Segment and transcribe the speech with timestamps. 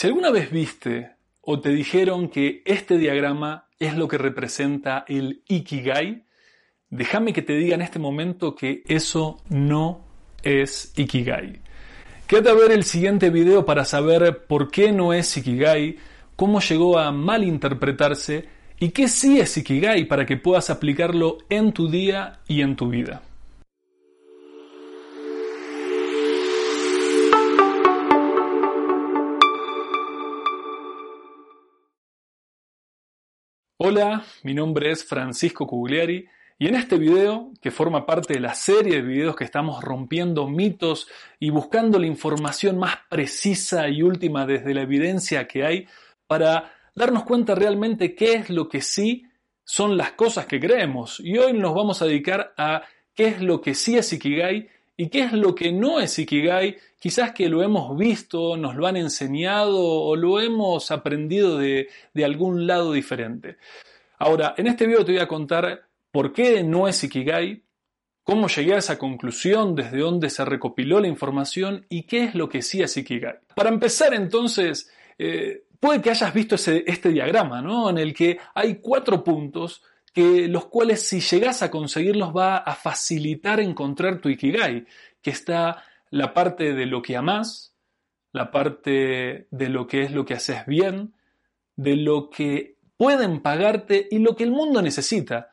[0.00, 5.42] Si alguna vez viste o te dijeron que este diagrama es lo que representa el
[5.48, 6.22] Ikigai,
[6.88, 10.04] déjame que te diga en este momento que eso no
[10.44, 11.62] es Ikigai.
[12.28, 15.96] Quédate a ver el siguiente video para saber por qué no es Ikigai,
[16.36, 18.44] cómo llegó a malinterpretarse
[18.78, 22.88] y qué sí es Ikigai para que puedas aplicarlo en tu día y en tu
[22.88, 23.22] vida.
[33.80, 36.26] Hola, mi nombre es Francisco Cugliari
[36.58, 40.48] y en este video, que forma parte de la serie de videos que estamos rompiendo
[40.48, 41.06] mitos
[41.38, 45.86] y buscando la información más precisa y última desde la evidencia que hay
[46.26, 49.26] para darnos cuenta realmente qué es lo que sí
[49.62, 51.20] son las cosas que creemos.
[51.20, 52.82] Y hoy nos vamos a dedicar a
[53.14, 54.68] qué es lo que sí es Ikigai
[55.00, 58.88] y qué es lo que no es Ikigai, quizás que lo hemos visto, nos lo
[58.88, 63.58] han enseñado o lo hemos aprendido de, de algún lado diferente.
[64.18, 67.62] Ahora, en este video te voy a contar por qué no es Ikigai,
[68.24, 72.48] cómo llegué a esa conclusión, desde dónde se recopiló la información y qué es lo
[72.48, 73.36] que sí es Ikigai.
[73.54, 77.88] Para empezar entonces, eh, puede que hayas visto este diagrama, ¿no?
[77.88, 79.84] En el que hay cuatro puntos
[80.48, 84.86] los cuales si llegas a conseguirlos va a facilitar encontrar tu Ikigai,
[85.22, 87.74] que está la parte de lo que amas,
[88.32, 91.14] la parte de lo que es lo que haces bien,
[91.76, 95.50] de lo que pueden pagarte y lo que el mundo necesita.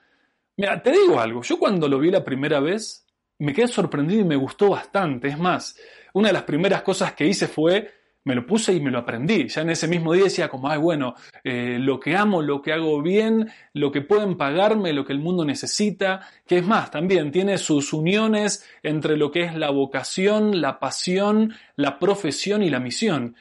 [0.57, 3.05] Mira, te digo algo, yo cuando lo vi la primera vez
[3.39, 5.27] me quedé sorprendido y me gustó bastante.
[5.27, 5.77] Es más,
[6.13, 7.91] una de las primeras cosas que hice fue
[8.25, 9.47] me lo puse y me lo aprendí.
[9.47, 12.73] Ya en ese mismo día decía como, ay, bueno, eh, lo que amo, lo que
[12.73, 17.31] hago bien, lo que pueden pagarme, lo que el mundo necesita, que es más, también
[17.31, 22.79] tiene sus uniones entre lo que es la vocación, la pasión, la profesión y la
[22.79, 23.35] misión.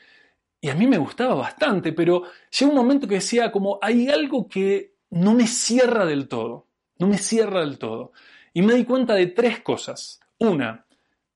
[0.60, 2.24] Y a mí me gustaba bastante, pero
[2.58, 6.68] llegó un momento que decía como, hay algo que no me cierra del todo,
[6.98, 8.12] no me cierra del todo.
[8.52, 10.20] Y me di cuenta de tres cosas.
[10.38, 10.86] Una,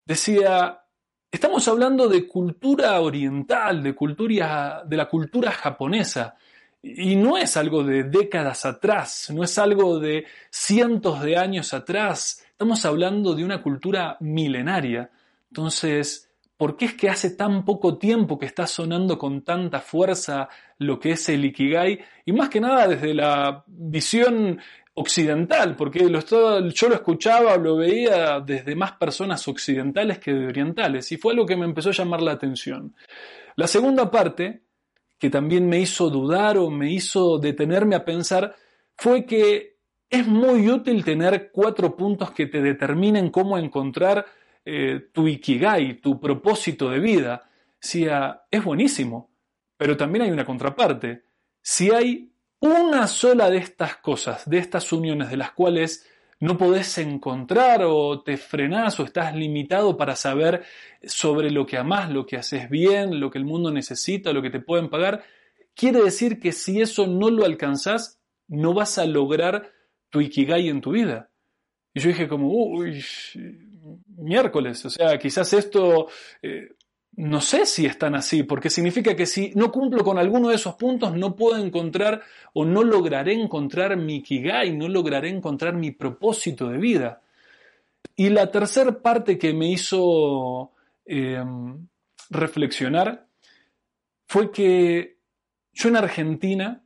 [0.05, 0.83] decía,
[1.31, 6.37] Estamos hablando de cultura oriental, de, cultura, de la cultura japonesa.
[6.83, 12.47] Y no es algo de décadas atrás, no es algo de cientos de años atrás.
[12.51, 15.11] Estamos hablando de una cultura milenaria.
[15.51, 20.49] Entonces, ¿por qué es que hace tan poco tiempo que está sonando con tanta fuerza
[20.79, 22.01] lo que es el Ikigai?
[22.25, 24.59] Y más que nada desde la visión
[24.99, 31.11] occidental, porque lo, yo lo escuchaba, lo veía desde más personas occidentales que de orientales,
[31.13, 32.95] y fue algo que me empezó a llamar la atención.
[33.57, 34.63] La segunda parte,
[35.19, 38.55] que también me hizo dudar o me hizo detenerme a pensar,
[38.97, 39.79] fue que
[40.11, 44.27] es muy útil tener cuatro puntos que te determinen cómo encontrar
[44.65, 47.51] eh, tu ikigai, tu propósito de vida.
[47.81, 48.07] Si,
[48.51, 49.31] es buenísimo,
[49.77, 51.25] pero también hay una contraparte.
[51.61, 56.07] Si hay una sola de estas cosas, de estas uniones de las cuales
[56.41, 60.65] no podés encontrar o te frenás o estás limitado para saber
[61.03, 64.51] sobre lo que amás, lo que haces bien, lo que el mundo necesita, lo que
[64.51, 65.25] te pueden pagar,
[65.75, 69.73] quiere decir que si eso no lo alcanzás, no vas a lograr
[70.11, 71.31] tu ikigai en tu vida.
[71.93, 73.05] Y yo dije como, uy,
[74.17, 76.09] miércoles, o sea, quizás esto
[76.43, 76.69] eh,
[77.19, 80.77] no sé si están así, porque significa que si no cumplo con alguno de esos
[80.77, 86.69] puntos, no puedo encontrar o no lograré encontrar mi kigai, no lograré encontrar mi propósito
[86.69, 87.21] de vida.
[88.15, 90.71] Y la tercera parte que me hizo
[91.07, 91.89] em,
[92.31, 93.27] reflexionar
[94.29, 95.19] fue que
[95.73, 96.85] yo en Argentina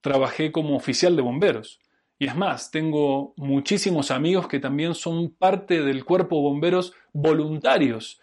[0.00, 1.78] trabajé como oficial de bomberos.
[2.18, 8.18] Y es más, tengo muchísimos amigos que también son parte del cuerpo de bomberos voluntarios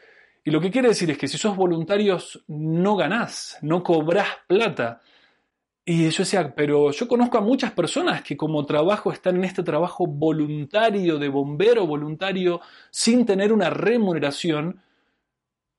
[0.48, 5.02] y lo que quiere decir es que si sos voluntarios no ganás, no cobrás plata.
[5.84, 9.64] Y yo decía, pero yo conozco a muchas personas que como trabajo están en este
[9.64, 12.62] trabajo voluntario de bombero voluntario
[12.92, 14.80] sin tener una remuneración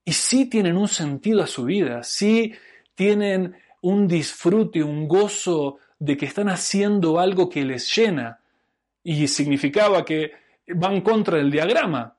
[0.04, 2.52] y sí tienen un sentido a su vida, sí
[2.96, 8.40] tienen un disfrute, un gozo de que están haciendo algo que les llena.
[9.04, 10.32] Y significaba que
[10.74, 12.15] van contra el diagrama,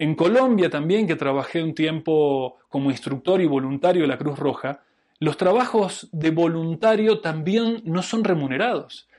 [0.00, 4.82] En Colombia también, que trabajé un tiempo como instructor y voluntario de la Cruz Roja,
[5.18, 9.10] los trabajos de voluntario también no son remunerados.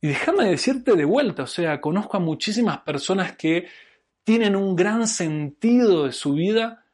[0.00, 3.66] Y déjame decirte de vuelta, o sea, conozco a muchísimas personas que
[4.24, 6.86] tienen un gran sentido de su vida,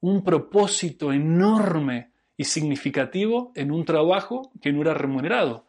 [0.00, 5.64] un propósito enorme y significativo en un trabajo que no era remunerado.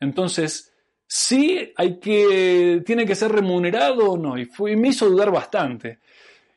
[0.00, 0.74] Entonces,
[1.06, 5.30] sí hay que, tiene que ser remunerado o no, y, fue, y me hizo dudar
[5.30, 6.00] bastante.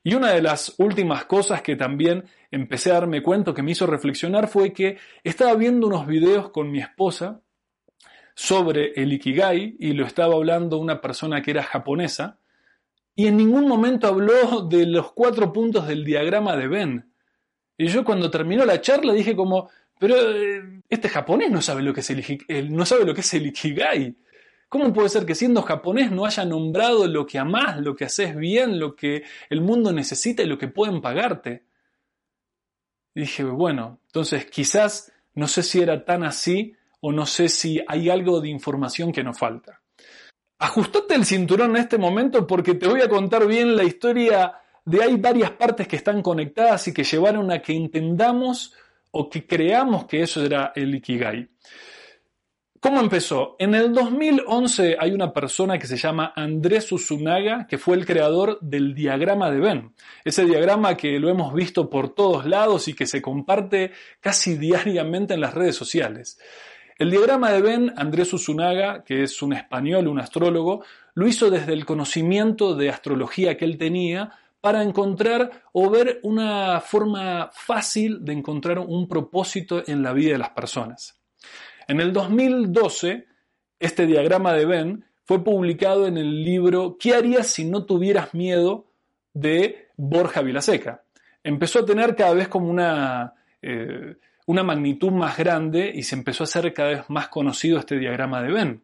[0.06, 3.88] Y una de las últimas cosas que también empecé a darme cuenta, que me hizo
[3.88, 7.42] reflexionar, fue que estaba viendo unos videos con mi esposa
[8.36, 12.38] sobre el Ikigai y lo estaba hablando una persona que era japonesa
[13.16, 17.12] y en ningún momento habló de los cuatro puntos del diagrama de Ben.
[17.76, 21.96] Y yo cuando terminó la charla dije como, pero eh, este japonés no sabe lo
[21.96, 24.16] que es el, no sabe lo que es el Ikigai.
[24.70, 28.36] ¿Cómo puede ser que siendo japonés no haya nombrado lo que amás, lo que haces
[28.36, 31.66] bien, lo que el mundo necesita y lo que pueden pagarte?
[33.14, 37.82] Y dije, bueno, entonces quizás no sé si era tan así o no sé si
[37.88, 39.82] hay algo de información que nos falta.
[40.58, 44.54] Ajustate el cinturón en este momento porque te voy a contar bien la historia
[44.86, 48.74] de hay varias partes que están conectadas y que llevaron a que entendamos
[49.12, 51.50] o que creamos que eso era el Ikigai.
[52.86, 53.56] ¿Cómo empezó?
[53.58, 58.60] En el 2011 hay una persona que se llama Andrés Usunaga, que fue el creador
[58.62, 59.96] del diagrama de Venn.
[60.24, 65.34] Ese diagrama que lo hemos visto por todos lados y que se comparte casi diariamente
[65.34, 66.38] en las redes sociales.
[67.00, 70.84] El diagrama de Venn, Andrés Usunaga, que es un español, un astrólogo,
[71.16, 74.30] lo hizo desde el conocimiento de astrología que él tenía
[74.62, 80.38] para encontrar o ver una forma fácil de encontrar un propósito en la vida de
[80.38, 81.20] las personas.
[81.88, 83.26] En el 2012,
[83.80, 88.88] este diagrama de Venn fue publicado en el libro ¿Qué harías si no tuvieras miedo?
[89.36, 91.04] de Borja Vilaseca.
[91.44, 94.16] Empezó a tener cada vez como una, eh,
[94.48, 98.42] una magnitud más grande y se empezó a hacer cada vez más conocido este diagrama
[98.42, 98.84] de Venn.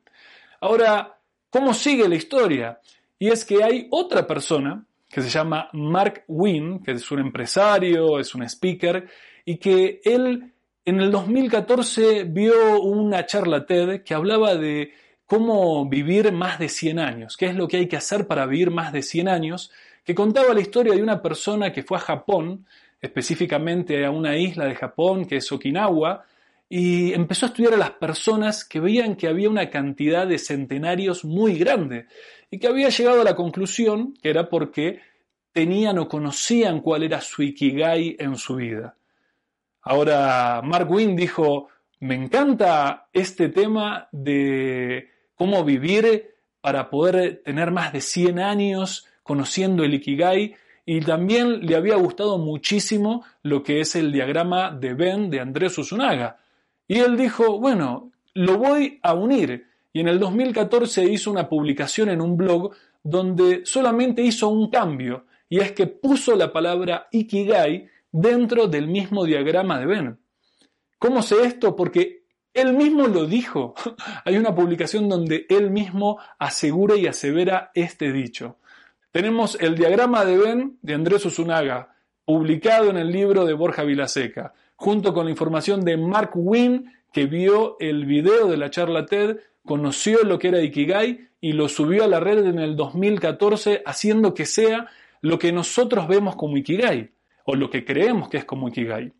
[0.59, 1.17] Ahora,
[1.49, 2.79] ¿cómo sigue la historia?
[3.17, 8.19] Y es que hay otra persona que se llama Mark Wynn, que es un empresario,
[8.19, 9.07] es un speaker,
[9.45, 10.50] y que él
[10.85, 14.93] en el 2014 vio una charla TED que hablaba de
[15.25, 18.71] cómo vivir más de 100 años, qué es lo que hay que hacer para vivir
[18.71, 19.71] más de 100 años,
[20.03, 22.65] que contaba la historia de una persona que fue a Japón,
[22.99, 26.25] específicamente a una isla de Japón que es Okinawa,
[26.67, 31.25] y empezó a estudiar a las personas que veían que había una cantidad de centenarios
[31.25, 32.07] muy grande
[32.49, 34.99] y que había llegado a la conclusión que era porque
[35.51, 38.95] tenían o conocían cuál era su ikigai en su vida.
[39.81, 41.69] Ahora, Mark Wynn dijo,
[41.99, 49.83] me encanta este tema de cómo vivir para poder tener más de 100 años conociendo
[49.83, 50.55] el Ikigai
[50.85, 55.77] y también le había gustado muchísimo lo que es el diagrama de Ben de Andrés
[55.77, 56.37] Usunaga.
[56.87, 59.67] Y él dijo, bueno, lo voy a unir.
[59.93, 62.73] Y en el 2014 hizo una publicación en un blog
[63.03, 69.25] donde solamente hizo un cambio, y es que puso la palabra Ikigai dentro del mismo
[69.25, 70.19] diagrama de Venn.
[70.99, 71.75] ¿Cómo sé esto?
[71.75, 73.73] Porque él mismo lo dijo.
[74.25, 78.57] Hay una publicación donde él mismo asegura y asevera este dicho.
[79.11, 84.53] Tenemos el diagrama de Venn de Andrés Usunaga, publicado en el libro de Borja Vilaseca,
[84.75, 89.37] junto con la información de Mark Wynn, que vio el video de la charla TED,
[89.65, 94.33] conoció lo que era Ikigai y lo subió a la red en el 2014, haciendo
[94.33, 94.87] que sea
[95.19, 97.11] lo que nosotros vemos como Ikigai
[97.51, 99.11] o lo que creemos que es como Ikigai.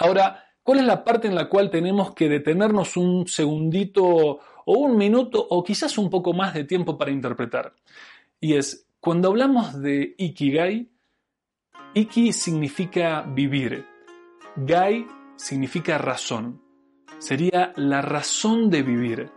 [0.00, 4.96] Ahora, ¿cuál es la parte en la cual tenemos que detenernos un segundito o un
[4.96, 7.76] minuto o quizás un poco más de tiempo para interpretar?
[8.40, 10.90] Y es, cuando hablamos de Ikigai,
[11.94, 13.86] Iki significa vivir,
[14.56, 15.06] Gai
[15.36, 16.60] significa razón.
[17.18, 19.30] Sería la razón de vivir,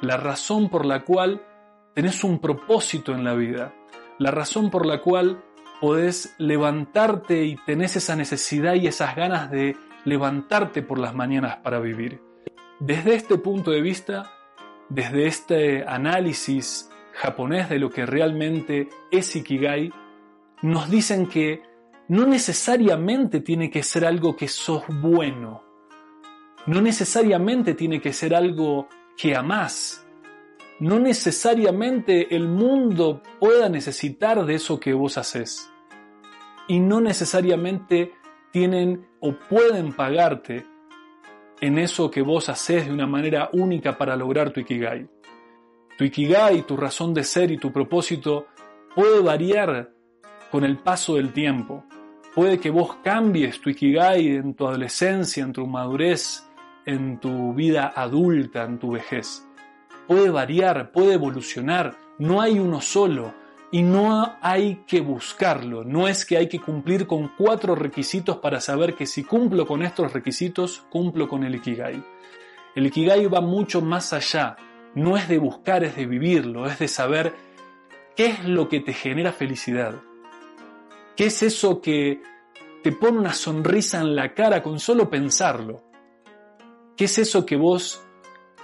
[0.00, 1.40] la razón por la cual
[1.94, 3.72] tenés un propósito en la vida,
[4.18, 5.44] la razón por la cual
[5.80, 11.80] podés levantarte y tenés esa necesidad y esas ganas de levantarte por las mañanas para
[11.80, 12.20] vivir.
[12.78, 14.30] Desde este punto de vista,
[14.88, 19.92] desde este análisis japonés de lo que realmente es Ikigai,
[20.62, 21.62] nos dicen que
[22.08, 25.62] no necesariamente tiene que ser algo que sos bueno,
[26.66, 30.06] no necesariamente tiene que ser algo que amás,
[30.80, 35.69] no necesariamente el mundo pueda necesitar de eso que vos haces.
[36.70, 38.12] Y no necesariamente
[38.52, 40.64] tienen o pueden pagarte
[41.60, 45.08] en eso que vos haces de una manera única para lograr tu Ikigai.
[45.98, 48.46] Tu Ikigai, tu razón de ser y tu propósito
[48.94, 49.90] puede variar
[50.52, 51.86] con el paso del tiempo.
[52.36, 56.48] Puede que vos cambies tu Ikigai en tu adolescencia, en tu madurez,
[56.86, 59.44] en tu vida adulta, en tu vejez.
[60.06, 63.39] Puede variar, puede evolucionar, no hay uno solo
[63.72, 65.84] y no hay que buscarlo.
[65.84, 69.82] No es que hay que cumplir con cuatro requisitos para saber que si cumplo con
[69.82, 72.02] estos requisitos, cumplo con el Ikigai.
[72.74, 74.56] El Ikigai va mucho más allá.
[74.94, 77.34] No es de buscar, es de vivirlo, es de saber
[78.16, 79.94] qué es lo que te genera felicidad.
[81.16, 82.20] ¿Qué es eso que
[82.82, 85.84] te pone una sonrisa en la cara con solo pensarlo?
[86.96, 88.02] ¿Qué es eso que vos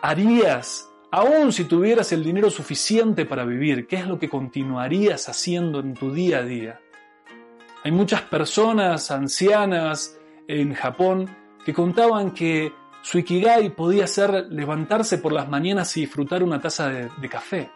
[0.02, 3.86] harías aún si tuvieras el dinero suficiente para vivir?
[3.86, 6.80] ¿Qué es lo que continuarías haciendo en tu día a día?
[7.84, 11.26] Hay muchas personas ancianas en Japón
[11.64, 12.70] que contaban que
[13.00, 17.70] su ikigai podía ser levantarse por las mañanas y disfrutar una taza de, de café,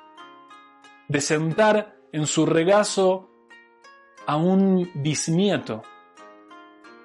[1.09, 3.31] de sentar en su regazo
[4.27, 5.83] a un bisnieto,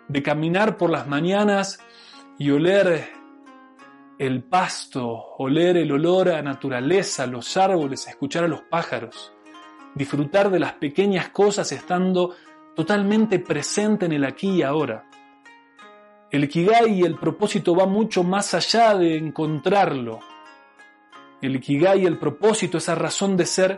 [0.09, 1.79] de caminar por las mañanas
[2.37, 3.14] y oler
[4.17, 9.33] el pasto, oler el olor a naturaleza, los árboles, escuchar a los pájaros,
[9.93, 12.35] disfrutar de las pequeñas cosas estando
[12.75, 15.09] totalmente presente en el aquí y ahora.
[16.31, 20.19] El Ikigai y el propósito va mucho más allá de encontrarlo.
[21.41, 23.77] El Ikigai y el propósito, esa razón de ser,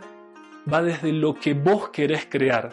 [0.72, 2.72] va desde lo que vos querés crear.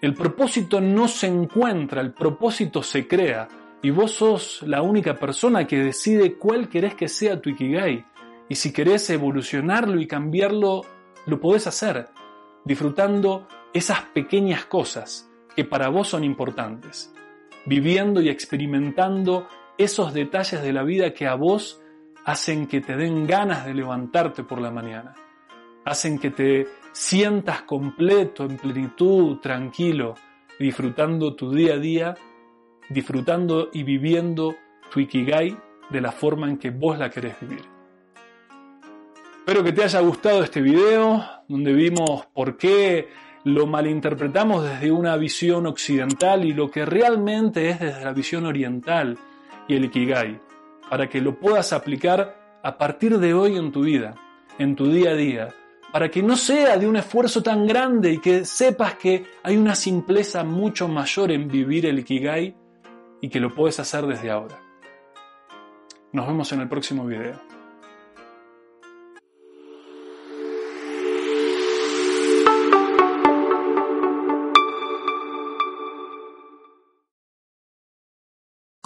[0.00, 3.48] El propósito no se encuentra, el propósito se crea.
[3.82, 8.06] Y vos sos la única persona que decide cuál querés que sea tu Ikigai.
[8.48, 10.82] Y si querés evolucionarlo y cambiarlo,
[11.26, 12.08] lo podés hacer,
[12.64, 17.12] disfrutando esas pequeñas cosas que para vos son importantes,
[17.66, 19.48] viviendo y experimentando
[19.78, 21.80] esos detalles de la vida que a vos
[22.24, 25.14] hacen que te den ganas de levantarte por la mañana,
[25.84, 30.14] hacen que te sientas completo, en plenitud, tranquilo,
[30.58, 32.14] disfrutando tu día a día
[32.88, 34.56] disfrutando y viviendo
[34.90, 35.56] tu Ikigai
[35.90, 37.62] de la forma en que vos la querés vivir.
[39.38, 43.08] Espero que te haya gustado este video donde vimos por qué
[43.44, 49.18] lo malinterpretamos desde una visión occidental y lo que realmente es desde la visión oriental
[49.66, 50.40] y el Ikigai,
[50.88, 54.14] para que lo puedas aplicar a partir de hoy en tu vida,
[54.58, 55.48] en tu día a día,
[55.92, 59.74] para que no sea de un esfuerzo tan grande y que sepas que hay una
[59.74, 62.61] simpleza mucho mayor en vivir el Ikigai
[63.22, 64.60] y que lo puedes hacer desde ahora.
[66.12, 67.51] Nos vemos en el próximo video.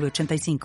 [0.00, 0.58] 906985.